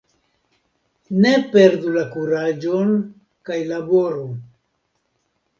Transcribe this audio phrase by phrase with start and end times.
[1.25, 2.97] Ne perdu la kuraĝon
[3.51, 4.29] kaj laboru!